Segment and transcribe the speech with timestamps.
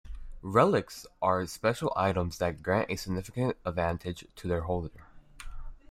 [0.41, 5.05] Relics are special items that grant a significant advantage to their holder.